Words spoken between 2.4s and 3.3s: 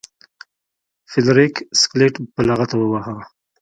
لغته وواهه.